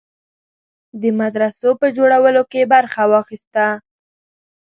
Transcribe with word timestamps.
د 1.01 1.03
مدرسو 1.19 1.69
په 1.81 1.87
جوړولو 1.97 2.43
کې 2.51 2.61
برخه 2.73 3.03
واخیسته. 3.13 3.65